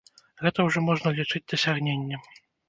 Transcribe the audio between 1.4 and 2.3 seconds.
дасягненнем.